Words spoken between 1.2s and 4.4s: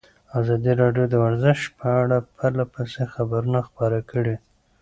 ورزش په اړه پرله پسې خبرونه خپاره کړي.